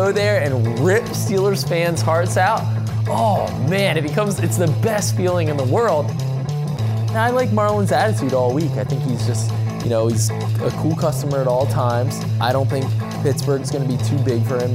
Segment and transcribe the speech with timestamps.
[0.00, 2.62] go there and rip Steelers fans' hearts out,
[3.06, 6.06] oh man, it becomes it's the best feeling in the world.
[6.08, 8.70] And I like Marlon's attitude all week.
[8.72, 9.52] I think he's just,
[9.84, 12.18] you know, he's a cool customer at all times.
[12.40, 12.86] I don't think
[13.22, 14.72] Pittsburgh's going to be too big for him.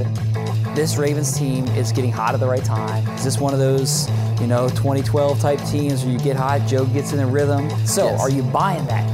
[0.76, 3.04] This Ravens team is getting hot at the right time.
[3.16, 4.08] Is this one of those,
[4.40, 7.68] you know, 2012 type teams where you get hot, Joe gets in a rhythm?
[7.84, 8.20] So, Yes.
[8.20, 9.12] are you buying that?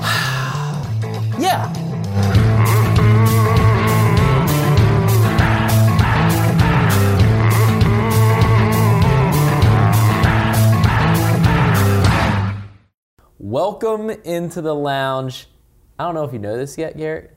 [1.38, 1.72] Yeah.
[13.50, 15.48] Welcome into the lounge.
[15.98, 17.36] I don't know if you know this yet, Garrett,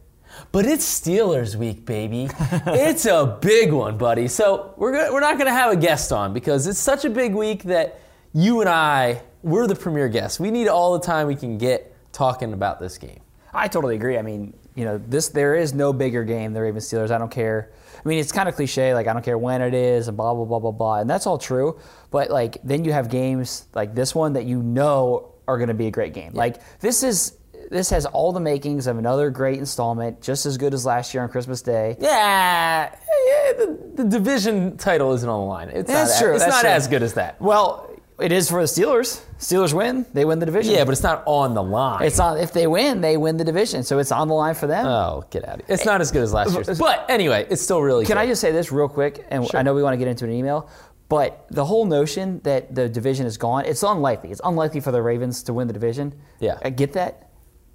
[0.52, 2.30] but it's Steelers week, baby.
[2.68, 4.28] it's a big one, buddy.
[4.28, 7.10] So we're go- we're not going to have a guest on because it's such a
[7.10, 8.00] big week that
[8.32, 10.40] you and I we're the premier guests.
[10.40, 13.22] We need all the time we can get talking about this game.
[13.52, 14.20] I totally agree.
[14.20, 17.10] I mean, you know, this there is no bigger game than Ravens Steelers.
[17.10, 17.72] I don't care.
[17.96, 20.36] I mean, it's kind of cliche, like I don't care when it is, and blah
[20.36, 21.80] blah blah blah blah, and that's all true.
[22.12, 25.74] But like, then you have games like this one that you know are going to
[25.74, 26.34] be a great game.
[26.34, 27.38] Like this is
[27.70, 31.24] this has all the makings of another great installment, just as good as last year
[31.24, 31.96] on Christmas Day.
[32.00, 35.70] Yeah, yeah the, the division title isn't on the line.
[35.70, 36.70] It's That's not, true, It's that's not true.
[36.70, 37.42] as good as that.
[37.42, 39.22] Well, it is for the Steelers.
[39.40, 40.74] Steelers win, they win the division.
[40.74, 42.04] Yeah, but it's not on the line.
[42.04, 42.38] it's on.
[42.38, 44.86] If they win, they win the division, so it's on the line for them.
[44.86, 45.74] Oh, get out of here.
[45.74, 46.80] It's not as good as last year's.
[46.84, 48.22] But anyway, it's still really Can good.
[48.22, 49.26] I just say this real quick?
[49.30, 50.70] And I know we want to get into an email,
[51.10, 54.32] but the whole notion that the division is gone, it's unlikely.
[54.32, 56.14] It's unlikely for the Ravens to win the division.
[56.40, 56.58] Yeah.
[56.64, 57.30] I get that.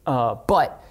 [0.07, 0.85] Uh, but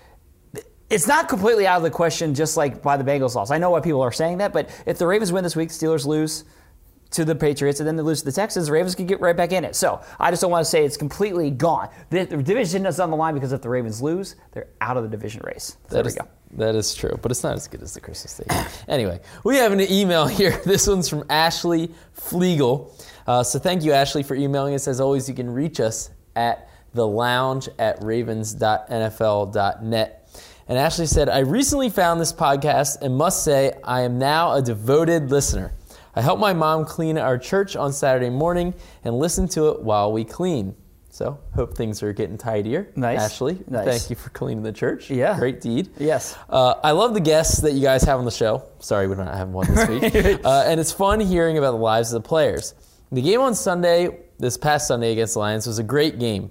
[0.89, 3.51] it's not completely out of the question just like by the Bengals loss.
[3.51, 6.05] I know why people are saying that, but if the Ravens win this week, Steelers
[6.05, 6.45] lose
[7.11, 9.35] to the Patriots and then they lose to the Texans, the Ravens can get right
[9.35, 9.75] back in it.
[9.75, 11.89] So I just don't want to say it's completely gone.
[12.09, 15.03] The, the division is on the line because if the Ravens lose, they're out of
[15.03, 15.77] the division race.
[15.89, 16.27] There That we go.
[16.51, 18.45] That is true, but it's not as good as the Christmas Day.
[18.87, 20.61] anyway, we have an email here.
[20.65, 22.95] This one's from Ashley Flegel.
[23.25, 24.87] Uh, so thank you, Ashley, for emailing us.
[24.87, 30.13] As always, you can reach us at the lounge at ravens.nfl.net.
[30.69, 34.61] And Ashley said, I recently found this podcast and must say I am now a
[34.61, 35.71] devoted listener.
[36.17, 38.73] I help my mom clean our church on Saturday morning
[39.03, 40.75] and listen to it while we clean.
[41.11, 42.91] So, hope things are getting tidier.
[42.95, 43.19] Nice.
[43.19, 43.85] Ashley, Nice.
[43.85, 45.11] thank you for cleaning the church.
[45.11, 45.37] Yeah.
[45.37, 45.89] Great deed.
[45.99, 46.35] Yes.
[46.49, 48.63] Uh, I love the guests that you guys have on the show.
[48.79, 50.41] Sorry, we don't have one this week.
[50.45, 52.73] uh, and it's fun hearing about the lives of the players.
[53.11, 56.49] The game on Sunday, this past Sunday against the Lions, was a great game.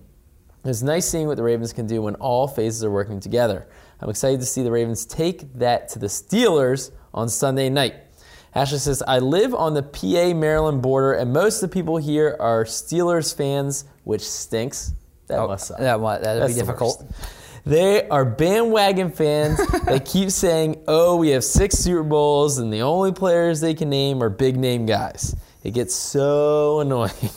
[0.64, 3.66] It's nice seeing what the Ravens can do when all phases are working together.
[4.00, 7.94] I'm excited to see the Ravens take that to the Steelers on Sunday night.
[8.56, 12.34] Ashley says, I live on the PA Maryland border, and most of the people here
[12.40, 14.94] are Steelers fans, which stinks.
[15.26, 15.78] That oh, must suck.
[15.78, 17.02] That might that'd That's be difficult.
[17.02, 17.34] worst.
[17.66, 22.80] They are bandwagon fans they keep saying, oh, we have six Super Bowls, and the
[22.80, 25.36] only players they can name are big name guys.
[25.62, 27.10] It gets so annoying.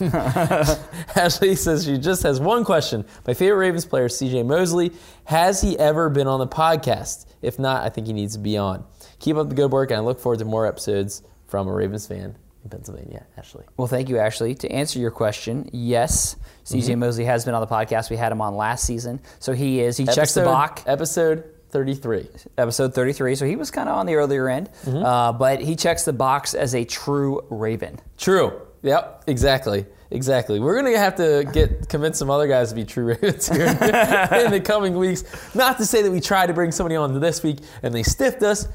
[1.16, 3.04] Ashley says she just has one question.
[3.26, 4.92] My favorite Ravens player CJ Mosley.
[5.24, 7.26] Has he ever been on the podcast?
[7.42, 8.84] If not, I think he needs to be on.
[9.20, 12.06] Keep up the good work, and I look forward to more episodes from a Ravens
[12.06, 13.26] fan in Pennsylvania.
[13.36, 13.64] Ashley.
[13.76, 14.54] Well, thank you, Ashley.
[14.56, 17.00] To answer your question, yes, CJ Mm-hmm.
[17.00, 18.10] Mosley has been on the podcast.
[18.10, 19.96] We had him on last season, so he is.
[19.96, 20.82] He checks the box.
[20.86, 22.28] Episode 33.
[22.58, 25.04] Episode 33, so he was kind of on the earlier end, Mm-hmm.
[25.04, 28.00] uh, but he checks the box as a true Raven.
[28.18, 28.60] True.
[28.82, 29.24] Yep.
[29.26, 29.84] Exactly.
[30.10, 30.58] Exactly.
[30.58, 34.50] We're gonna have to get convince some other guys to be true Ravens here in
[34.50, 35.22] the coming weeks.
[35.54, 38.42] Not to say that we tried to bring somebody on this week and they stiffed
[38.42, 38.66] us.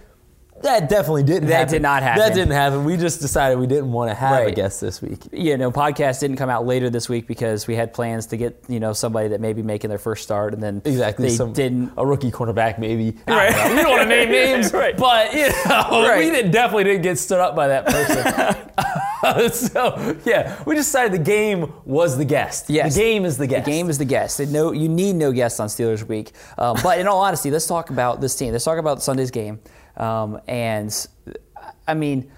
[0.61, 1.49] That definitely didn't.
[1.49, 1.73] That happen.
[1.73, 2.19] did not happen.
[2.23, 2.85] That didn't happen.
[2.85, 5.19] We just decided we didn't want to have a guest this week.
[5.31, 8.63] You know, podcast didn't come out later this week because we had plans to get
[8.67, 11.27] you know somebody that may be making their first start, and then Exactly.
[11.27, 11.91] they some- didn't.
[11.97, 13.17] A rookie cornerback, maybe.
[13.27, 13.51] Right.
[13.53, 13.75] don't.
[13.75, 14.97] We don't want to name names, Right.
[14.97, 16.19] but you know, Right.
[16.25, 18.55] we didn't, definitely didn't get stood up by that person.
[19.51, 22.69] so yeah, we decided the game was the guest.
[22.69, 22.93] Yes.
[22.95, 23.65] The game is the guest.
[23.65, 24.39] The game is the guest.
[24.39, 26.31] And No, you need no guests on Steelers Week.
[26.57, 28.51] Um, but in all honesty, let's talk about this team.
[28.51, 29.59] Let's talk about Sunday's game.
[29.97, 30.93] Um, and
[31.87, 32.31] I mean,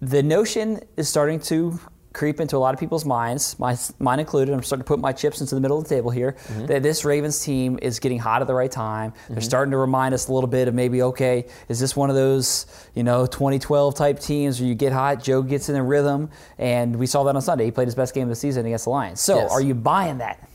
[0.00, 1.78] the notion is starting to
[2.12, 4.52] creep into a lot of people's minds, mine, mine included.
[4.52, 6.36] I'm starting to put my chips into the middle of the table here.
[6.66, 9.14] That this Ravens team is getting hot at the right time.
[9.30, 12.16] They're starting to remind us a little bit of maybe, okay, is this one of
[12.16, 16.28] those you know 2012 type teams where you get hot, Joe gets in a rhythm,
[16.58, 17.64] and we saw that on Sunday.
[17.64, 19.20] He played his best game of the season against the Lions.
[19.20, 19.50] So, Yes.
[19.50, 20.46] are you buying that?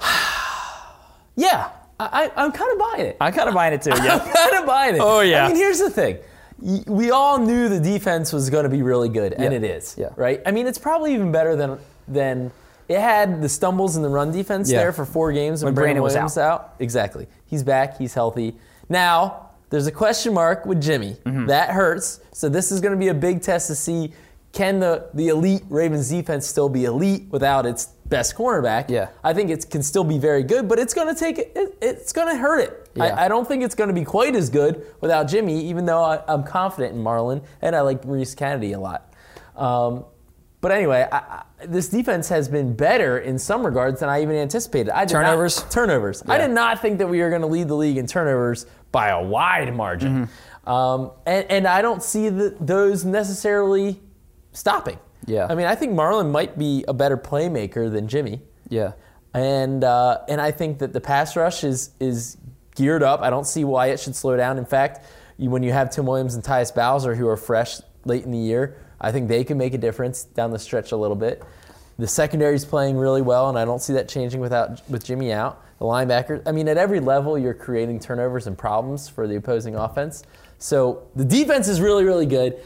[1.36, 1.70] Yeah,
[2.00, 3.16] I, I'm kind of buying it.
[3.20, 3.90] I'm kind of buying it too.
[3.96, 5.00] Yeah, I'm kind of buying it.
[5.00, 5.44] Oh, yeah.
[5.44, 6.18] I mean, here's the thing.
[6.86, 9.58] We all knew the defense was going to be really good, and Yeah.
[9.58, 9.94] it is.
[9.98, 10.08] Yeah.
[10.16, 10.40] Right.
[10.46, 12.50] I mean, it's probably even better than than
[12.88, 14.78] it had the stumbles in the run defense Yeah.
[14.80, 16.74] there for four games when, When Brandon Brandon was Williams out.
[16.80, 17.26] Exactly.
[17.46, 17.96] He's back.
[17.98, 18.56] He's healthy
[18.88, 19.40] now.
[19.70, 21.16] there's a question mark with Jimmy.
[21.26, 21.46] Mm-hmm.
[21.46, 22.20] That hurts.
[22.32, 24.12] So this is going to be a big test to see
[24.54, 28.88] can the, the elite Ravens defense still be elite without its best cornerback?
[28.88, 29.08] Yeah.
[29.22, 32.12] I think it can still be very good, but it's going to take it, it's
[32.12, 32.90] going to hurt it.
[32.94, 33.04] Yeah.
[33.04, 36.02] I, I don't think it's going to be quite as good without Jimmy, even though
[36.02, 39.12] I, I'm confident in Marlon and I like Maurice Canady a lot.
[39.56, 40.04] Um,
[40.60, 44.36] but anyway, I, I, this defense has been better in some regards than I even
[44.36, 44.90] anticipated.
[44.90, 45.64] I did not- Turnovers?
[45.68, 46.22] turnovers.
[46.28, 49.08] I did not think that we were going to lead the league in turnovers by
[49.08, 50.26] a wide margin.
[50.26, 50.68] Mm-hmm.
[50.70, 54.00] Um, and, and I don't see the, those necessarily
[54.54, 54.98] stopping.
[55.26, 55.46] Yeah.
[55.48, 58.40] I mean, I think Marlon might be a better playmaker than Jimmy.
[58.68, 58.92] Yeah.
[59.34, 62.38] And uh, and I think that the pass rush is is
[62.74, 63.20] geared up.
[63.20, 64.58] I don't see why it should slow down.
[64.58, 65.04] In fact,
[65.36, 68.38] you, when you have Tim Williams and Tyus Bowser who are fresh late in the
[68.38, 71.42] year, I think they can make a difference down the stretch a little bit.
[71.98, 75.32] The secondary is playing really well, and I don't see that changing without with Jimmy
[75.32, 75.62] out.
[75.78, 79.74] The linebackers, I mean, at every level, you're creating turnovers and problems for the opposing
[79.74, 80.24] offense.
[80.58, 82.60] So the defense is really, really good.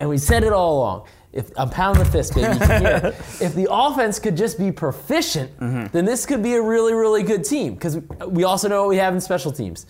[0.00, 1.08] And we said it all along.
[1.32, 3.14] If I'm pounding the fist, baby, you can hear it.
[3.42, 5.86] If the offense could just be proficient, mm-hmm.
[5.92, 7.74] then this could be a really, really good team.
[7.74, 9.86] Because we also know what we have in special teams,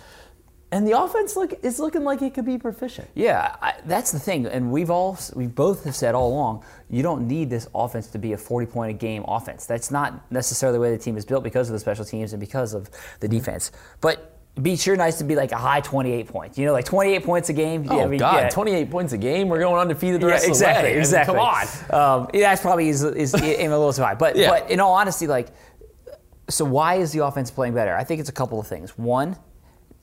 [0.72, 3.08] and the offense look is looking like it could be proficient.
[3.14, 7.02] Yeah, I, that's the thing, and we've all we both have said all along, you
[7.04, 9.66] don't need this offense to be a 40 point a game offense.
[9.66, 12.40] That's not necessarily the way the team is built because of the special teams and
[12.40, 13.70] because of the defense.
[14.00, 16.56] But be sure nice to be like a high 28 points.
[16.58, 17.86] You know, like 28 points a game.
[17.90, 18.48] Oh yeah, I mean, God, yeah.
[18.48, 19.48] 28 points a game.
[19.48, 20.92] We're going undefeated the Yeah, rest exactly, of the way.
[20.92, 21.34] Mean, exactly.
[21.90, 22.20] Come on.
[22.22, 23.38] Um, yeah, that's probably is, is a
[23.68, 24.14] little too high.
[24.14, 24.48] But Yeah.
[24.50, 25.48] but in all honesty, like,
[26.48, 27.94] so why is the offense playing better?
[27.94, 28.96] I think it's a couple of things.
[28.96, 29.36] One,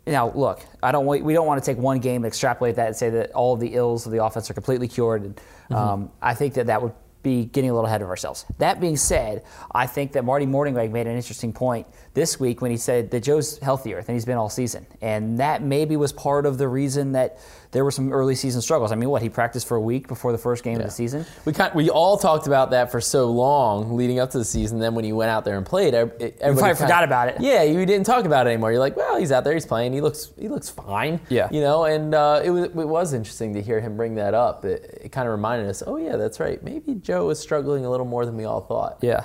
[0.05, 2.95] now look, I don't we don't want to take one game, and extrapolate that, and
[2.95, 5.23] say that all of the ills of the offense are completely cured.
[5.23, 5.35] And,
[5.71, 5.75] Mm-hmm.
[5.75, 6.91] um, I think that that would
[7.23, 8.45] be getting a little ahead of ourselves.
[8.57, 12.69] That being said, I think that Marty Mornhinweg made an interesting point this week when
[12.69, 16.45] he said that Joe's healthier than he's been all season, and that maybe was part
[16.45, 17.39] of the reason that
[17.73, 18.91] there were some early season struggles.
[18.91, 21.25] I mean, what he practiced for a week before the first game of the season.
[21.43, 24.79] We kind, we all talked about that for so long leading up to the season.
[24.79, 27.37] Then when he went out there and played, ev- everybody probably kind forgot about it.
[27.41, 28.71] Yeah, you didn't talk about it anymore.
[28.71, 31.19] You're like, well, he's out there, he's playing, he looks he looks fine.
[31.29, 31.49] Yeah.
[31.51, 31.83] you know.
[31.85, 34.63] And uh, it was it was interesting to hear him bring that up.
[34.65, 36.61] It, it kind of reminded us, oh yeah, that's right.
[36.63, 38.99] Maybe Joe was struggling a little more than we all thought.
[39.01, 39.23] Yeah.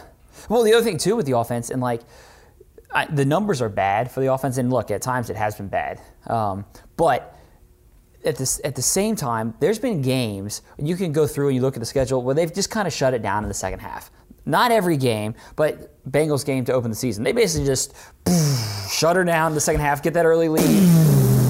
[0.48, 2.00] Well, the other thing too with the offense, and like
[2.92, 5.68] I, the numbers are bad for the offense, and look, at times it has been
[5.68, 6.00] bad.
[6.26, 6.64] Um,
[6.96, 7.37] but
[8.24, 11.62] at this at the same time, there's been games you can go through and you
[11.62, 13.78] look at the schedule where they've just kind of shut it down in the second
[13.80, 14.10] half.
[14.46, 17.22] Not every game, but Bengals game to open the season.
[17.22, 17.94] They basically just
[18.90, 20.64] shut her down in the second half, get that early lead,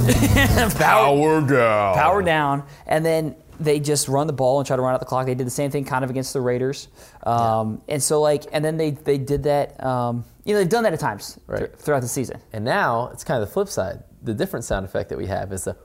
[0.79, 1.95] power, down.
[1.95, 5.07] power down, and then they just run the ball and try to run out the
[5.07, 5.27] clock.
[5.27, 6.89] They did the same thing kind of against the Raiders,
[7.25, 9.83] um, and so like, and then they they did that.
[9.85, 11.71] Um, you know, they've done that at times Right.
[11.71, 12.41] thr- throughout the season.
[12.55, 14.03] And now it's kind of the flip side.
[14.23, 15.77] The different sound effect that we have is the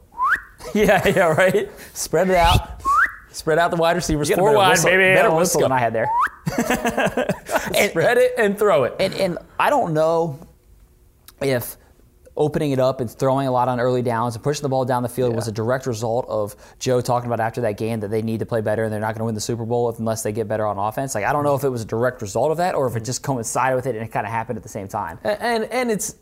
[0.73, 1.69] yeah, yeah, right.
[1.93, 2.81] spread it out,
[3.31, 5.13] spread out the wide receivers, four wide, whistle- baby.
[5.15, 6.09] Better whistle than I had there.
[6.53, 8.95] Spread it and throw it.
[8.99, 10.45] And and I don't know
[11.41, 11.77] if
[12.35, 15.03] opening it up and throwing a lot on early downs and pushing the ball down
[15.03, 18.21] the field was a direct result of Joe talking about after that game that they
[18.21, 20.31] need to play better and they're not going to win the Super Bowl unless they
[20.31, 21.15] get better on offense.
[21.15, 22.99] Like I don't know if it was a direct result of that or if it
[22.99, 23.05] mm-hmm.
[23.05, 25.19] just coincided with it and it kind of happened at the same time.
[25.23, 26.15] And and, and it's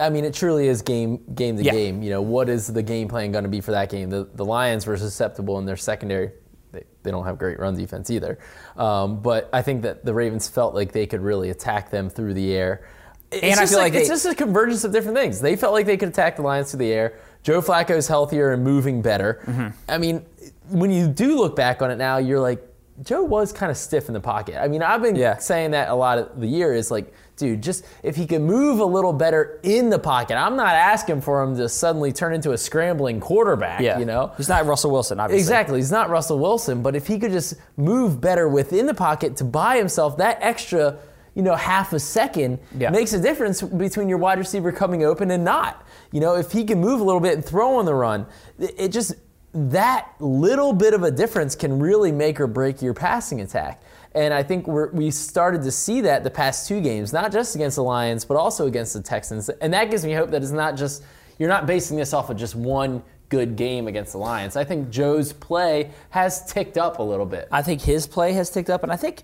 [0.00, 1.72] I mean, it truly is game game to Yeah.
[1.72, 2.02] game.
[2.02, 4.10] You know, what is the game plan going to be for that game?
[4.10, 6.32] The the Lions were susceptible in their secondary.
[6.72, 8.38] They, they don't have great run defense either.
[8.76, 12.34] Um, but I think that the Ravens felt like they could really attack them through
[12.34, 12.84] the air.
[13.30, 15.40] It's And I feel like it's they- just a convergence of different things.
[15.40, 17.14] They felt like they could attack the Lions through the air.
[17.44, 19.40] Joe Flacco's healthier and moving better.
[19.46, 19.68] Mm-hmm.
[19.88, 20.24] I mean,
[20.70, 22.60] when you do look back on it now, you're like,
[23.02, 24.56] Joe was kind of stiff in the pocket.
[24.60, 25.36] I mean, I've been Yeah.
[25.38, 28.80] saying that a lot of the year is like, dude, just if he could move
[28.80, 30.36] a little better in the pocket.
[30.36, 34.32] I'm not asking for him to suddenly turn into a scrambling quarterback, Yeah, you know?
[34.36, 35.40] he's not Russell Wilson, obviously.
[35.42, 35.78] Exactly.
[35.78, 39.44] He's not Russell Wilson, but if he could just move better within the pocket to
[39.44, 40.96] buy himself that extra,
[41.34, 42.90] you know, half a second Yeah.
[42.90, 45.82] makes a difference between your wide receiver coming open and not.
[46.12, 48.26] You know, if he can move a little bit and throw on the run,
[48.58, 49.14] it it just
[49.56, 53.80] that little bit of a difference can really make or break your passing attack.
[54.14, 57.54] And I think we're, we started to see that the past two games, not just
[57.56, 59.48] against the Lions, but also against the Texans.
[59.48, 61.02] And that gives me hope that it's not just,
[61.38, 64.54] you're not basing this off of just one good game against the Lions.
[64.54, 67.48] I think Joe's play has ticked up a little bit.
[67.50, 69.22] I think his play has ticked up, and I think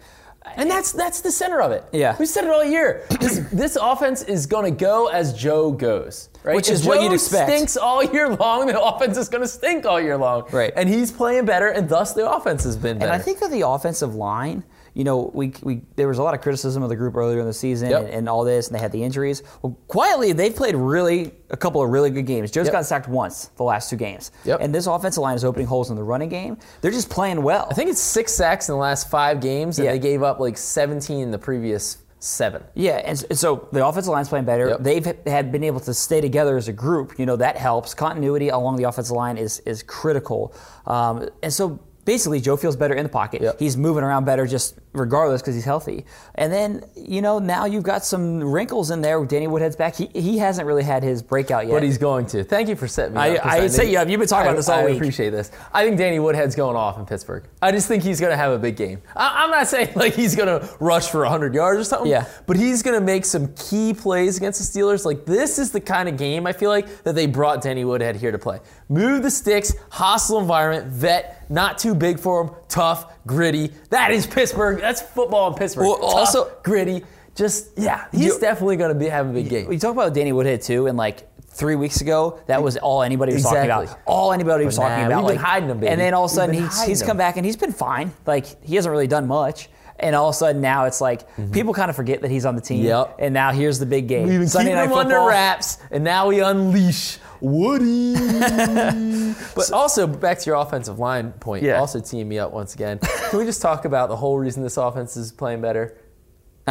[0.56, 1.84] And that's that's the center of it.
[1.92, 2.16] Yeah.
[2.18, 3.06] we said it all year.
[3.20, 6.56] This this offense is going to go as Joe goes, right?
[6.56, 7.48] Which If is what you'd expect.
[7.50, 8.66] Stinks all year long.
[8.66, 10.72] The offense is going to stink all year long, Right.
[10.74, 13.12] And he's playing better, and thus the offense has been better.
[13.12, 16.34] And I think that the offensive line you know, we, we there was a lot
[16.34, 18.00] of criticism of the group earlier in the season Yep.
[18.04, 19.42] and, and all this, and they had the injuries.
[19.62, 22.50] Well, quietly, they've played really a couple of really good games.
[22.50, 22.72] Joe's Yep.
[22.72, 24.60] got sacked once the last two games, Yep.
[24.60, 26.56] and this offensive line is opening holes in the running game.
[26.80, 27.66] They're just playing well.
[27.70, 29.92] I think it's six sacks in the last five games, and Yeah.
[29.92, 32.62] they gave up like 17 in the previous seven.
[32.74, 34.68] Yeah, and, so the offensive line's playing better.
[34.68, 34.80] Yep.
[34.82, 37.18] They've had been able to stay together as a group.
[37.18, 37.94] You know that helps.
[37.94, 40.52] Continuity along the offensive line is is critical.
[40.86, 43.42] Um, and so basically, Joe feels better in the pocket.
[43.42, 43.58] Yep.
[43.58, 46.04] He's moving around better, just regardless because he's healthy.
[46.34, 49.20] And then you know now you've got some wrinkles in there.
[49.20, 49.94] With Danny Woodhead's back.
[49.96, 51.72] He he hasn't really had his breakout yet.
[51.74, 52.44] But he's going to.
[52.44, 53.46] Thank you for setting me I- up.
[53.46, 54.08] I think- set you up.
[54.08, 54.94] You've been talking I- about this all I week.
[54.94, 55.50] I appreciate this.
[55.72, 57.44] I think Danny Woodhead's going off in Pittsburgh.
[57.62, 59.00] I just think he's going to have a big game.
[59.14, 62.10] I, I'm not saying like he's going to rush for 100 yards or something.
[62.10, 62.26] Yeah.
[62.46, 65.04] But he's going to make some key plays against the Steelers.
[65.04, 68.16] Like this is the kind of game I feel like that they brought Danny Woodhead
[68.16, 68.60] here to play.
[68.88, 73.70] Move the sticks, hostile environment, vet, not too big for him, tough, gritty.
[73.90, 74.79] That is Pittsburgh.
[74.80, 75.86] That's football in Pittsburgh.
[75.86, 77.04] Well, Tough, also- gritty.
[77.36, 79.68] Just yeah, he's You- definitely going to be having a big game.
[79.68, 83.32] We talk about Danny Woodhead too, and like three weeks ago, that was all anybody
[83.32, 83.96] was talking about.
[84.04, 85.18] All anybody was But talking about.
[85.24, 85.92] we've been like- hiding him, baby.
[85.92, 88.12] And then all of a sudden, he's, he's come back and he's been fine.
[88.26, 89.68] Like he hasn't really done much.
[90.00, 91.22] And all of a sudden now it's like
[91.52, 92.78] people kind of forget that he's on the team.
[92.78, 92.86] Mm-hmm.
[93.10, 93.16] Yep.
[93.20, 94.26] And now here's the big game.
[94.28, 98.14] We've been Sunday keeping night him under wraps, and now we unleash Woody.
[99.54, 101.62] but also back to your offensive line point.
[101.62, 101.78] Yeah.
[101.78, 102.98] Also teeing me up once again.
[102.98, 105.96] Can we just talk about the whole reason this offense is playing better?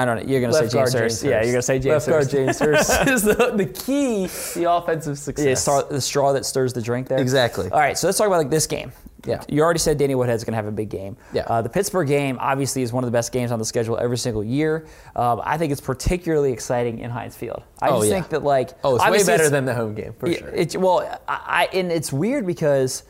[0.01, 0.31] I don't know.
[0.31, 1.21] You're gonna say Left guard James Hurst.
[1.21, 1.23] Hurst.
[1.23, 4.71] Yeah, you're gonna say James Left guard James Hurst is the, the key to the
[4.71, 5.45] offensive success.
[5.45, 7.19] Yeah, star, the straw that stirs the drink there.
[7.19, 7.69] Exactly.
[7.69, 8.91] All right, so let's talk about like this game.
[9.25, 9.43] Yeah.
[9.49, 11.17] You already said Danny Woodhead's going to have a big game.
[11.33, 11.41] Yeah.
[11.45, 14.17] Uh, the Pittsburgh game obviously is one of the best games on the schedule every
[14.17, 14.87] single year.
[15.13, 17.61] Um, I think it's particularly exciting in Heinz Field.
[17.81, 18.13] I Oh, just yeah.
[18.15, 20.79] think that like Oh, it's way better it's- than the home game for Yeah, sure.
[20.81, 23.03] Well, I, I and it's weird because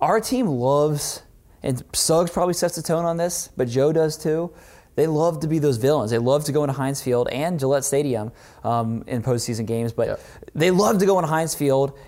[0.00, 1.22] our team loves,
[1.62, 4.50] and Suggs probably sets the tone on this, but Joe does too.
[4.96, 6.10] They love to be those villains.
[6.10, 8.30] They love to go into Heinz Field and Gillette Stadium
[8.62, 10.20] um, in postseason games, but Yep.
[10.54, 11.98] they love to go into Heinz Field.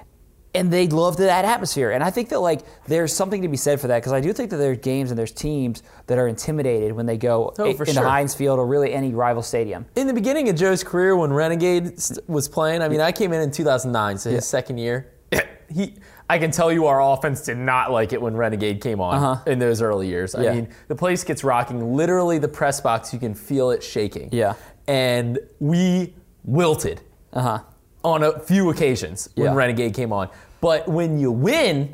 [0.55, 3.78] And they love that atmosphere, and I think that like there's something to be said
[3.78, 6.93] for that because I do think that there's games and there's teams that are intimidated
[6.93, 8.02] when they go Oh, for into sure.
[8.05, 9.85] Heinz Field or really any rival stadium.
[9.97, 13.43] in the beginning of Joe's career when Renegade was playing, I mean, I came in
[13.43, 15.12] in 2009, so his second year.
[15.69, 15.97] He,
[16.28, 19.42] I can tell you, our offense did not like it when Renegade came on Uh-huh.
[19.47, 20.35] in those early years.
[20.35, 21.95] I mean, the place gets rocking.
[21.95, 24.28] Literally, the press box, you can feel it shaking.
[24.33, 24.54] Yeah.
[24.88, 26.14] and we
[26.45, 27.00] wilted
[27.33, 27.59] Uh huh.
[28.04, 29.54] on a few occasions when Yeah.
[29.54, 30.28] Renegade came on.
[30.61, 31.92] But when you win,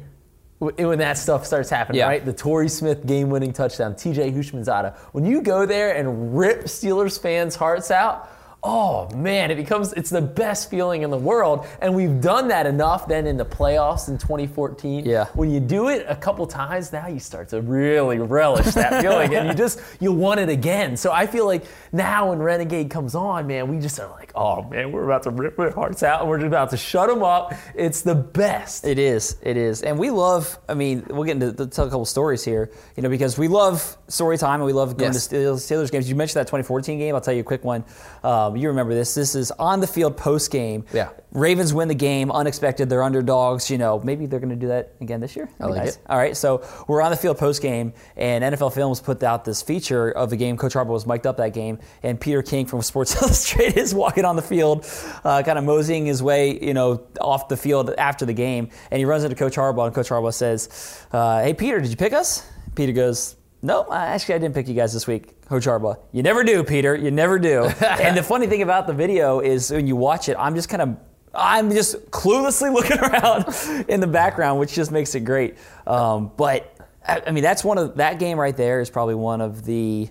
[0.59, 2.07] when that stuff starts happening, Yeah.
[2.09, 2.25] right?
[2.25, 4.95] The Torrey Smith game-winning touchdown, TJ Houshmandzadeh.
[5.12, 8.29] When you go there and rip Steelers fans' hearts out,
[8.64, 11.66] oh man, it becomes it's the best feeling in the world.
[11.81, 15.04] And we've done that enough then in the playoffs in 2014.
[15.04, 15.26] Yeah.
[15.35, 19.35] When you do it a couple times, now you start to really relish that feeling,
[19.35, 20.97] and you just you want it again.
[20.97, 24.62] So I feel like now when Renegade comes on, man, we just are like, oh
[24.62, 27.23] man, we're about to rip their hearts out, and we're just about to shut them
[27.23, 27.54] up.
[27.75, 28.87] It's the best.
[28.87, 29.37] It is.
[29.42, 29.83] It is.
[29.83, 33.02] And we love, I mean, we'll get into the, tell a couple stories here, you
[33.02, 35.26] know, because we love story time and we love going Yes.
[35.26, 36.09] to Steelers, Steelers games.
[36.09, 37.14] You mentioned that 2014 game.
[37.14, 37.85] I'll tell you a quick one.
[38.23, 39.15] Um, you remember this.
[39.15, 40.85] This is on the field post game.
[40.93, 41.11] Yeah.
[41.33, 42.91] Ravens win the game, unexpected.
[42.91, 43.71] They're underdogs.
[43.71, 45.49] You know, maybe they're going to do that again this year.
[45.59, 45.97] That'd be like nice.
[45.97, 46.03] it.
[46.09, 46.37] All right.
[46.37, 50.31] So we're on the field post game, and NFL Films put out this feature of
[50.31, 50.57] the game.
[50.57, 54.25] Coach Harbaugh was mic'd up that game, and Peter King from Sports Illustrated is walking
[54.25, 54.87] on the field,
[55.25, 58.99] uh, kind of moseying his way, you know, off the field after the game, and
[58.99, 62.13] he runs into Coach Harbaugh, and Coach Harbaugh says, uh, "Hey, Peter, did you pick
[62.13, 63.37] us?" Peter goes.
[63.65, 65.99] No, actually, I didn't pick you guys this week, Coach Harbaugh.
[66.13, 66.97] You never do, Peter.
[66.97, 67.65] You never do.
[67.87, 70.81] and the funny thing about the video is when you watch it, I'm just kind
[70.81, 70.97] of
[71.35, 75.59] I'm just cluelessly looking around in the background, which just makes it great.
[75.87, 76.75] Um, but
[77.07, 80.09] I, I mean, that's one of that game right there is probably one of the.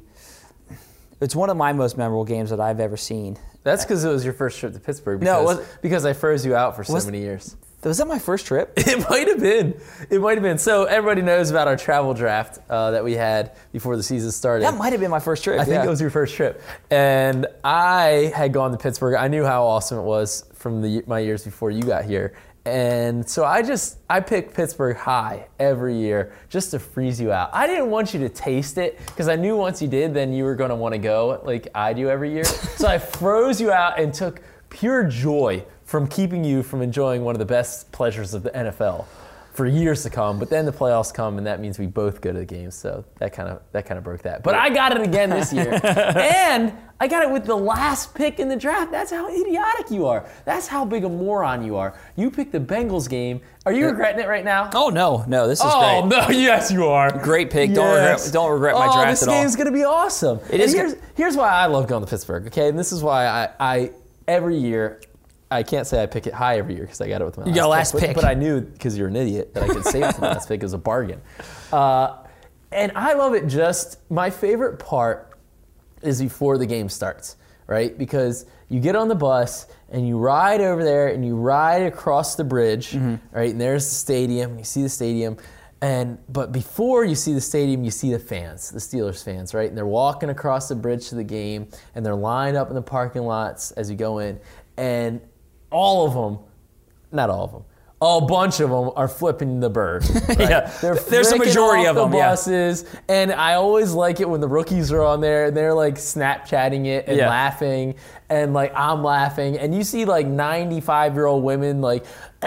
[1.19, 3.35] It's one of my most memorable games that I've ever seen.
[3.63, 5.23] That's because it was your first trip to Pittsburgh.
[5.23, 7.55] No, Because, was- because I froze you out for so many years.
[7.83, 8.73] Was that my first trip?
[8.91, 9.79] It might have been.
[10.09, 10.57] It might have been.
[10.57, 14.65] So everybody knows about our travel draft uh, that we had before the season started.
[14.65, 15.59] That might have been my first trip.
[15.59, 15.85] I think yeah.
[15.85, 16.61] it was your first trip.
[16.89, 19.15] And I had gone to Pittsburgh.
[19.15, 22.33] I knew how awesome it was from the, my years before you got here.
[22.65, 27.49] And so I just I picked Pittsburgh high every year just to freeze you out.
[27.53, 30.43] I didn't want you to taste it because I knew once you did, then you
[30.43, 32.43] were going to want to go like I do every year.
[32.77, 37.35] so I froze you out and took pure joy from keeping you from enjoying one
[37.35, 39.05] of the best pleasures of the NFL.
[39.53, 40.39] for years to come.
[40.39, 42.73] But then the playoffs come, and that means we both go to the games.
[42.73, 44.43] So that kind of that kind of broke that.
[44.43, 46.71] But I got it again this year, and
[47.01, 48.91] I got it with the last pick in the draft.
[48.91, 50.25] That's how idiotic you are.
[50.45, 51.99] That's how big a moron you are.
[52.15, 53.41] You picked the Bengals game.
[53.65, 54.69] Are you regretting it right now?
[54.73, 56.21] Oh no, no, this is Oh great.
[56.21, 56.29] Oh no!
[56.49, 57.11] Yes, you are.
[57.19, 57.73] Great pick.
[57.73, 59.35] Don't regret- don't regret my oh, draft this at all.
[59.35, 60.39] This game's gonna be awesome.
[60.45, 62.47] It And is Here's, here's why I love going to Pittsburgh.
[62.47, 63.91] Okay, and this is why I, I
[64.29, 65.01] every year.
[65.51, 67.51] I can't say I pick it high every year because I got it with my
[67.51, 68.15] got last but- pick.
[68.15, 70.73] But, I knew because you're an idiot that I could save the last pick as
[70.73, 71.21] a bargain.
[71.71, 72.17] Uh,
[72.71, 73.47] and I love it.
[73.47, 75.37] Just my favorite part
[76.01, 77.35] is before the game starts,
[77.67, 77.97] right?
[77.97, 82.35] Because you get on the bus and you ride over there and you ride across
[82.35, 82.95] the bridge,
[83.31, 83.51] right?
[83.51, 84.51] And there's the stadium.
[84.51, 85.35] And you see the stadium.
[85.81, 89.67] And but before you see the stadium, you see the fans, the Steelers fans, right?
[89.67, 92.83] And they're walking across the bridge to the game, and they're lined up in the
[92.83, 94.39] parking lots as you go in,
[94.77, 95.19] and
[95.71, 96.45] all of them,
[97.11, 97.63] not all of them,
[98.01, 100.03] a bunch of them are flipping the bird.
[100.29, 100.39] right?
[100.39, 102.75] Yeah, they're there's a majority of the them, yeah.
[103.07, 106.87] and I always like it when the rookies are on there and they're like Snapchatting
[106.87, 107.29] it and Yeah.
[107.29, 107.95] laughing,
[108.29, 112.05] and like I'm laughing, and you see like 95 year old women like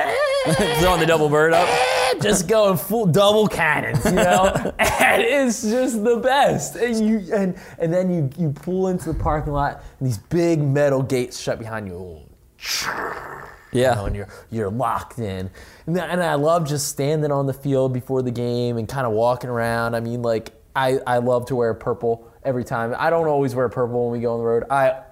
[0.81, 1.69] Throwing the double bird up.
[2.21, 6.77] just going full double cannons, you know, and it's just the best.
[6.77, 10.61] And you and and then you you pull into the parking lot, and these big
[10.61, 12.21] metal gates shut behind you.
[12.87, 14.05] you know, Yeah.
[14.05, 15.51] and you're you're locked in.
[15.87, 19.07] And, I- and I love just standing on the field before the game and kind
[19.07, 19.95] of walking around.
[19.95, 22.95] I mean, like I I love to wear purple every time.
[22.99, 24.65] I don't always wear purple when we go on the road.
[24.71, 25.03] I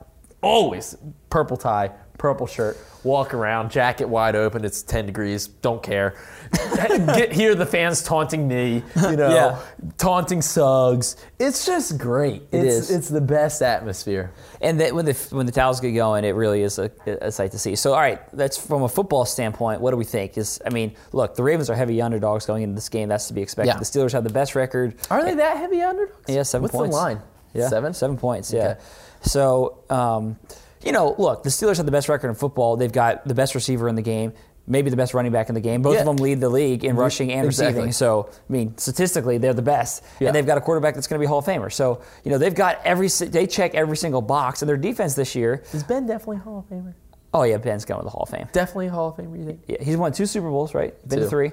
[0.42, 0.96] always
[1.30, 1.90] purple tie,
[2.22, 4.64] purple shirt, walk around, jacket wide open.
[4.64, 5.48] It's 10 degrees.
[5.48, 6.14] Don't care.
[6.76, 8.84] Get hear the fans taunting me.
[8.94, 9.58] You know, Yeah.
[9.98, 11.16] taunting Suggs.
[11.40, 12.42] It's just great.
[12.52, 12.90] It it's, is.
[12.92, 14.30] It's the best atmosphere.
[14.60, 17.50] And that when the when the towels get going, it really is a, a sight
[17.50, 17.74] to see.
[17.74, 19.80] So, all right, that's from a football standpoint.
[19.80, 20.38] What do we think?
[20.38, 23.08] Is I mean, look, the Ravens are heavy underdogs going into this game.
[23.08, 23.72] That's to be expected.
[23.72, 23.78] Yeah.
[23.78, 24.94] The Steelers have the best record.
[25.10, 26.28] Are they that heavy underdogs?
[26.28, 26.94] Yeah, seven What's points.
[26.94, 27.20] the line?
[27.52, 27.92] Yeah, Seven?
[27.94, 28.52] Seven points.
[28.52, 28.60] Yeah.
[28.60, 28.80] Okay.
[29.22, 30.38] So, um,
[30.84, 32.76] you know, look, the Steelers have the best record in football.
[32.76, 34.32] They've got the best receiver in the game,
[34.66, 35.82] maybe the best running back in the game.
[35.82, 36.00] Both Yeah.
[36.00, 37.74] of them lead the league in rushing and Exactly.
[37.74, 37.92] receiving.
[37.92, 40.28] So, I mean, statistically, they're the best, Yeah.
[40.28, 41.72] and they've got a quarterback that's going to be Hall of Famer.
[41.72, 45.34] So, you know, they've got every they check every single box, and their defense this
[45.34, 45.62] year.
[45.72, 46.94] Is Ben definitely Hall of Famer?
[47.34, 48.46] Oh yeah, Ben's going to the Hall of Fame.
[48.52, 49.60] Definitely Hall of Famer, you think?
[49.66, 50.92] Yeah, he's won two Super Bowls, right?
[51.08, 51.30] Been to Two.
[51.30, 51.52] three,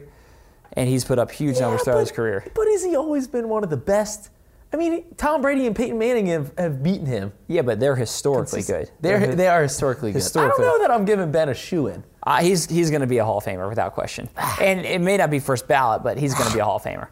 [0.73, 2.43] and he's put up huge numbers throughout but, his career.
[2.53, 4.29] But has he always been one of the best?
[4.71, 7.33] I mean, Tom Brady and Peyton Manning have, have beaten him.
[7.47, 8.91] Yeah, but they're historically good.
[9.01, 10.19] They're, they are historically good.
[10.19, 10.63] Historically.
[10.63, 12.03] I don't know that I'm giving Ben a shoe in.
[12.21, 14.29] Uh, he's he's going to be a Hall of Famer without question,
[14.61, 16.83] and it may not be first ballot, but he's going to be a Hall of
[16.83, 17.07] Famer.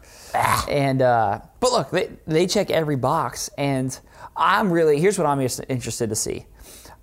[0.68, 3.98] and uh, but look, they they check every box, and
[4.36, 6.46] I'm really here's what I'm interested to see.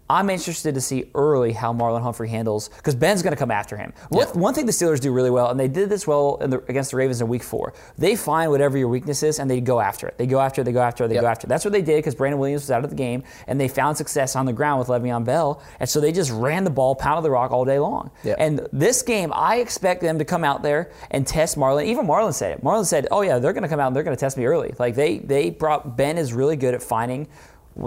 [0.08, 3.76] I'm interested to see early how Marlon Humphrey handles because Ben's going to come after
[3.76, 3.92] him.
[4.10, 4.40] One, Yeah.
[4.40, 6.92] one thing the Steelers do really well, and they did this well in the, against
[6.92, 7.74] the Ravens in Week Four.
[7.98, 10.16] They find whatever your weakness is, and they go after it.
[10.20, 10.66] They go after it.
[10.66, 11.08] They go after it.
[11.08, 11.22] They Yep.
[11.24, 11.50] go after it.
[11.50, 13.98] That's what they did because Brandon Williams was out of the game, and they found
[13.98, 17.24] success on the ground with Le'Veon Bell, and so they just ran the ball, pounded
[17.26, 18.12] the rock all day long.
[18.24, 18.36] Yep.
[18.40, 21.86] And this game, I expect them to come out there and test Marlon.
[21.86, 22.64] Even Marlon said it.
[22.64, 24.46] Marlon said, "Oh yeah, they're going to come out and they're going to test me
[24.46, 27.28] early." Like they they brought Ben is really good at finding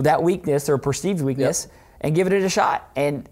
[0.00, 1.68] that weakness or perceived weakness
[2.00, 2.90] and giving it a shot.
[2.96, 3.28] And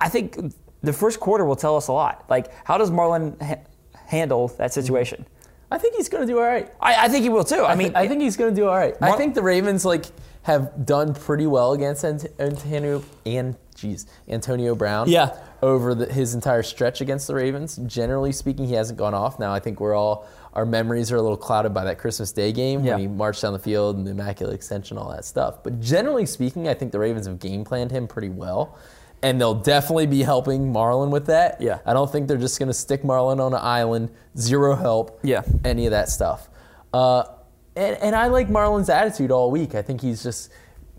[0.00, 0.36] I think
[0.82, 2.24] the first quarter will tell us a lot.
[2.28, 3.60] Like how does Marlon ha-
[4.06, 5.26] handle that situation?
[5.70, 6.72] I think he's going to do all right.
[6.80, 7.62] I, I think he will too.
[7.62, 8.94] I, I mean, I think he's going to do all right.
[9.00, 10.06] I think the Ravens like
[10.42, 13.04] have done pretty well against Ant- Antonio
[13.80, 15.08] geez, Antonio Brown.
[15.08, 15.36] Yeah.
[15.62, 19.38] Over the, his entire stretch against the Ravens, generally speaking, he hasn't gone off.
[19.38, 22.50] Now I think we're all our memories are a little clouded by that Christmas Day
[22.52, 22.92] game Yeah.
[22.94, 25.62] when he marched down the field and the immaculate extension, all that stuff.
[25.62, 28.76] But generally speaking, I think the Ravens have game planned him pretty well.
[29.22, 31.60] And they'll definitely be helping Marlon with that.
[31.60, 31.78] Yeah.
[31.84, 35.42] I don't think they're just going to stick Marlon on an island, zero help Yeah.
[35.62, 36.48] any of that stuff.
[36.92, 37.24] Uh,
[37.76, 39.74] and, and I like Marlon's attitude all week.
[39.74, 40.50] I think he's just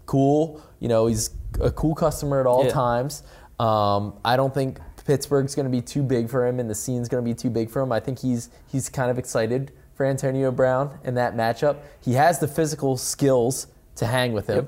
[0.05, 0.61] cool.
[0.79, 2.71] You know, he's a cool customer at all Yeah.
[2.71, 3.23] times.
[3.59, 7.09] Um, I don't think Pittsburgh's going to be too big for him, and the scene's
[7.09, 7.91] going to be too big for him.
[7.91, 11.77] I think he's he's kind of excited for Antonio Brown in that matchup.
[11.99, 14.67] He has the physical skills to hang with him.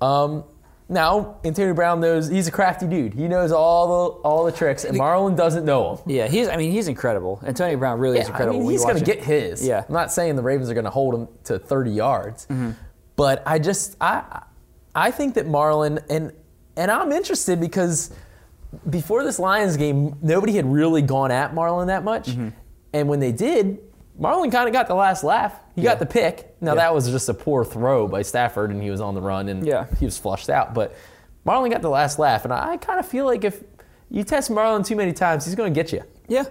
[0.00, 0.44] Um,
[0.88, 3.14] now, Antonio Brown knows he's a crafty dude.
[3.14, 6.04] He knows all the all the tricks, and Marlon doesn't know them.
[6.06, 6.48] yeah, he's.
[6.48, 7.40] I mean, he's incredible.
[7.46, 8.60] Antonio Brown really is Yeah, I incredible.
[8.60, 9.66] mean, he's going to get his.
[9.66, 9.80] Yeah.
[9.82, 9.92] Mm-hmm.
[9.92, 12.46] I'm not saying the Ravens are going to hold him to 30 yards,
[13.16, 14.42] but I just I
[14.94, 16.32] I think that Marlon and
[16.76, 18.10] and I'm interested because
[18.88, 22.48] before this Lions game, nobody had really gone at Marlon that much, Mm-hmm.
[22.94, 23.78] and when they did,
[24.18, 25.54] Marlon kind of got the last laugh.
[25.74, 25.90] He Yeah.
[25.90, 26.54] got the pick.
[26.60, 26.76] Now Yeah.
[26.76, 29.66] that was just a poor throw by Stafford, and he was on the run, and
[29.66, 29.86] Yeah.
[29.98, 30.72] he was flushed out.
[30.74, 30.94] But
[31.46, 33.62] Marlon got the last laugh, and I, I kind of feel like if
[34.10, 36.02] you test Marlon too many times, he's going to get you.
[36.28, 36.44] Yeah.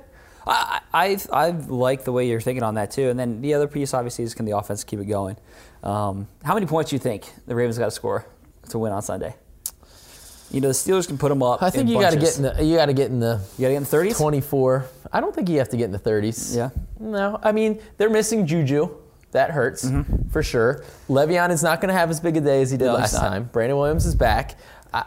[0.48, 3.10] I, I I like the way you're thinking on that too.
[3.10, 5.38] And then the other piece, obviously, is can the offense keep it going?
[5.84, 8.26] Um, how many points do you think the Ravens got to score
[8.70, 9.36] to win on Sunday?
[10.52, 11.64] You know, the Steelers can put them up.
[11.64, 13.40] I think in you got to get in the you got to get in the
[13.58, 14.18] You got to get in the 30s.
[14.18, 14.86] 24.
[15.14, 16.56] I don't think you have to get in the 30s.
[16.56, 16.70] Yeah.
[17.00, 18.98] No, I mean they're missing Juju.
[19.32, 19.90] That hurts
[20.30, 20.84] for sure.
[21.08, 22.94] Le'Veon is not going to have as big a day as he did Mm-hmm.
[22.96, 23.50] No, last time.
[23.54, 24.58] Brandon Williams is back.
[24.94, 25.06] I,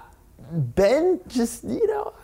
[0.50, 2.14] ben just you know,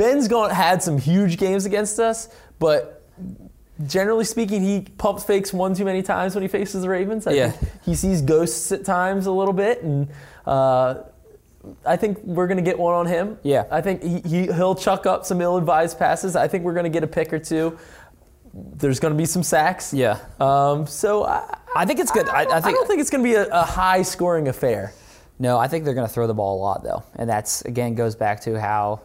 [0.00, 3.02] Ben's going had some huge games against us, but
[3.86, 7.26] generally speaking, he pump fakes one too many times when he faces the Ravens.
[7.26, 7.50] I Yeah.
[7.50, 10.08] think he sees ghosts at times a little bit, and
[10.46, 10.94] uh,
[11.84, 13.38] I think we're going to get one on him.
[13.42, 13.64] Yeah.
[13.70, 16.34] I think he, he, he'll chuck up some ill-advised passes.
[16.34, 17.78] I think we're going to get a pick or two.
[18.54, 19.92] There's going to be some sacks.
[19.92, 20.18] Yeah.
[20.40, 22.26] Um, so I, I think it's good.
[22.28, 24.92] I, I think don't think it's going to be a, a high-scoring affair.
[25.38, 25.58] no.
[25.58, 28.16] I think they're going to throw the ball a lot though, and that's again goes
[28.16, 29.00] back to how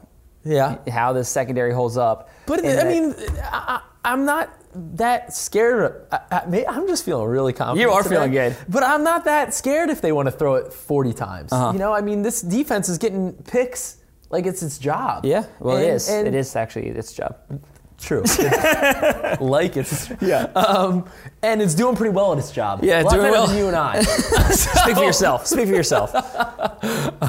[0.45, 0.77] Yeah.
[0.89, 2.29] how the secondary holds up.
[2.45, 4.53] But And I mean, I, I'm not
[4.97, 6.05] that scared.
[6.11, 7.81] I, I, I'm just feeling really confident.
[7.81, 8.15] You are today.
[8.15, 8.55] feeling good.
[8.69, 11.51] But I'm not that scared if they want to throw it 40 times.
[11.51, 11.71] Uh-huh.
[11.73, 13.97] You know, I mean, this defense is getting picks
[14.29, 15.25] like it's its job.
[15.25, 16.09] yeah, well, it And- is.
[16.09, 17.35] and- it is actually its job.
[17.99, 18.21] True.
[19.39, 20.43] like it's Yeah.
[20.55, 21.05] um,
[21.41, 22.83] and it's doing pretty well at its job.
[22.83, 23.47] Yeah, a lot doing better well.
[23.47, 24.01] than you and I.
[24.51, 25.47] Speak for yourself.
[25.47, 26.13] Speak for yourself.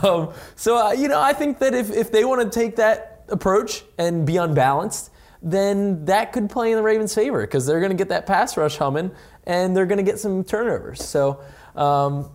[0.05, 3.25] um, so uh, you know, I think that if if they want to take that
[3.29, 5.11] approach and be unbalanced,
[5.43, 8.57] then that could play in the Ravens' favor because they're going to get that pass
[8.57, 9.11] rush humming
[9.45, 11.03] and they're going to get some turnovers.
[11.05, 11.41] So.
[11.75, 12.31] Um,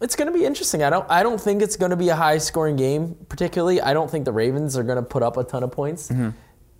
[0.00, 0.84] it's going to be interesting.
[0.84, 1.04] I don't.
[1.10, 3.80] I don't think it's going to be a high-scoring game, particularly.
[3.80, 6.12] I don't think the Ravens are going to put up a ton of points.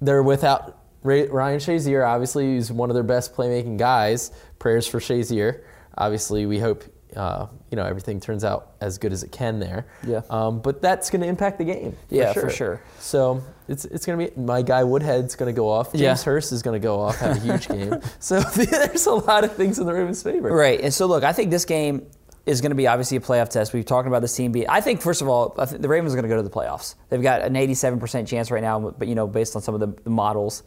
[0.00, 2.06] They're without Ryan Shazier.
[2.06, 4.30] Obviously, he's one of their best playmaking guys.
[4.58, 5.62] Prayers for Shazier.
[5.96, 6.84] Obviously, we hope
[7.16, 9.86] uh, you know everything turns out as good as it can there.
[10.06, 10.22] Yeah.
[10.28, 11.96] Um, but that's going to impact the game.
[12.10, 12.82] Yeah, for sure.
[12.98, 15.92] So it's it's going to be my guy Woodhead's going to go off.
[15.92, 16.16] James Yeah.
[16.16, 17.16] Hurst is going to go off.
[17.18, 18.00] Have a huge game.
[18.18, 20.52] So there's a lot of things in the Ravens' favor.
[20.54, 20.80] Right.
[20.80, 22.06] And so, look, I think this game
[22.48, 23.72] is going to be obviously a playoff test.
[23.72, 24.66] We've talked about this team being.
[24.68, 26.50] I think first of all, I think the Ravens are going to go to the
[26.50, 26.94] playoffs.
[27.10, 29.88] They've got an 87% chance right now, but you know, based on some of the,
[30.02, 30.62] the models.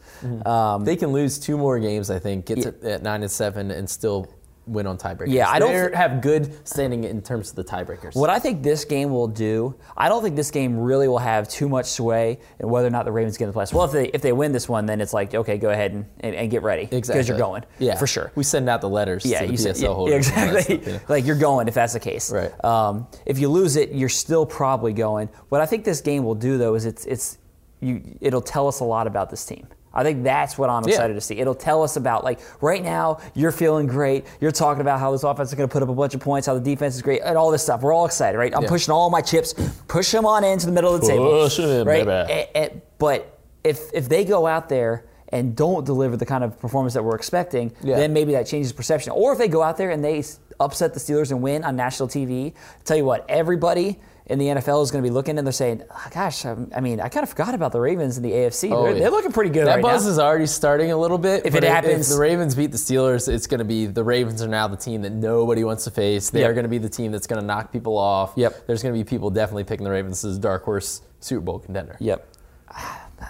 [0.46, 2.70] Um, They can lose two more games, I think, get Yeah.
[2.70, 4.28] to at nine and seven, and still
[4.66, 5.28] win on tiebreakers.
[5.28, 8.14] Yeah, I don't have good standing in terms of the tiebreakers.
[8.14, 11.48] What I think this game will do, I don't think this game really will have
[11.48, 13.72] too much sway in whether or not the Ravens get in the playoffs.
[13.72, 16.06] Well, if they if they win this one, then it's like okay, go ahead and,
[16.20, 17.64] and, and get ready because exactly you're going.
[17.78, 18.32] Yeah, for sure.
[18.34, 20.28] We send out the letters Yeah, to the you PSL said, yeah, holders.
[20.28, 20.76] and all that exactly.
[20.76, 21.00] stuff, you know.
[21.08, 22.30] Like you're going if that's the case.
[22.30, 22.64] Right.
[22.64, 25.28] Um, if you lose it, you're still probably going.
[25.48, 27.38] What I think this game will do though is it's it's
[27.80, 29.66] you it'll tell us a lot about this team.
[29.94, 30.90] I think that's what I'm Yeah.
[30.94, 31.38] excited to see.
[31.38, 34.24] It'll tell us about like right now you're feeling great.
[34.40, 36.46] You're talking about how this offense is going to put up a bunch of points,
[36.46, 37.82] how the defense is great, and all this stuff.
[37.82, 38.54] We're all excited, right?
[38.56, 38.68] I'm Yeah.
[38.68, 39.54] pushing all my chips,
[39.88, 42.06] push them on into the middle of the table, in, right?
[42.06, 42.32] baby.
[42.32, 46.58] Eh, eh, but if if they go out there and don't deliver the kind of
[46.60, 47.96] performance that we're expecting, Yeah.
[47.96, 49.12] then maybe that changes perception.
[49.12, 50.22] Or if they go out there and they
[50.60, 52.52] upset the Steelers and win on national TV,
[52.84, 55.82] tell you what, everybody in the NFL is going to be looking and they're saying,
[55.90, 58.70] "Ah, "Gosh, um, I mean, I kind of forgot about the Ravens in the AFC.
[58.72, 58.98] Oh, they're, yeah.
[59.00, 61.44] they're looking pretty good That right buzz now." is already starting a little bit.
[61.44, 64.40] If it happens- if the Ravens beat the Steelers, it's going to be the Ravens
[64.42, 66.30] are now the team that nobody wants to face.
[66.30, 66.50] They Yep.
[66.50, 68.32] are going to be the team that's going to knock people off.
[68.36, 68.66] Yep.
[68.66, 71.96] There's going to be people definitely picking the Ravens as dark horse Super Bowl contender.
[72.00, 72.26] Yep.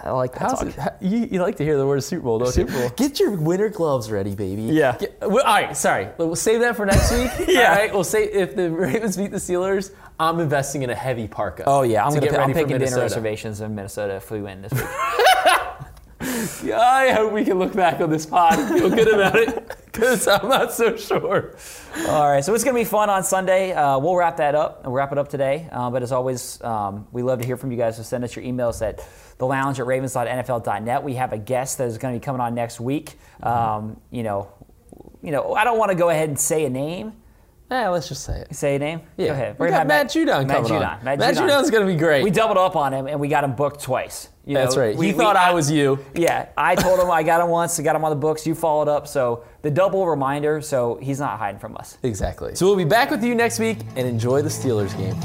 [0.03, 0.67] I like that How's talk.
[0.69, 2.79] it, how- you, you like to hear the word Super Bowl, don't Super you?
[2.79, 2.89] Bowl.
[2.95, 4.63] Get your winter gloves ready, baby.
[4.63, 4.97] Yeah.
[4.97, 6.07] Get- well, all right, sorry.
[6.17, 7.31] We'll save that for next week.
[7.53, 7.69] Yeah.
[7.71, 11.27] All right, we'll say if the Ravens beat the Steelers, I'm investing in a heavy
[11.27, 11.63] parka.
[11.67, 12.31] Oh yeah, I'm to gonna.
[12.31, 14.83] get I'm picking dinner reservations in Minnesota if we win this week.
[16.63, 19.67] Yeah, I hope we can look back on this pod and feel good about it
[19.85, 21.55] because I'm not so sure.
[22.07, 23.73] All right, so it's going to be fun on Sunday.
[23.73, 25.67] Uh, we'll wrap that up and wrap it up today.
[25.71, 27.97] Uh, but as always, um, we love to hear from you guys.
[27.97, 29.05] So send us your emails at
[29.37, 31.03] the lounge at ravens.nfl.net.
[31.03, 33.17] We have a guest that is going to be coming on next week.
[33.41, 34.51] Um, you know,
[35.21, 37.13] you know, I don't want to go ahead and say a name.
[37.73, 38.55] Yeah, let's just say it.
[38.55, 39.01] Say a name.
[39.17, 39.27] Yeah.
[39.27, 39.55] Go ahead.
[39.59, 40.97] We We're got gonna Matt Judon Matt coming Judon.
[40.99, 41.03] on.
[41.03, 41.49] Matt, Matt Judon.
[41.49, 42.23] Judon's going to be great.
[42.23, 44.29] We doubled up on him and we got him booked twice.
[44.45, 44.95] You That's know, right.
[44.95, 45.97] we- he we- thought I was you.
[46.13, 48.45] Yeah, I told him I got him once, I got him on the books.
[48.45, 50.61] You followed up, so the double reminder.
[50.61, 51.97] So he's not hiding from us.
[52.03, 52.53] Exactly.
[52.55, 55.15] So we'll be back with you next week and enjoy the Steelers game.